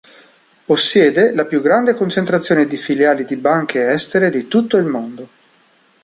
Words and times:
Possiede 0.65 1.31
la 1.31 1.45
più 1.45 1.61
grande 1.61 1.93
concentrazione 1.93 2.65
di 2.65 2.75
filiali 2.75 3.23
di 3.23 3.35
banche 3.35 3.91
estere 3.91 4.31
di 4.31 4.47
tutto 4.47 4.77
il 4.77 4.85
mondo. 4.85 5.29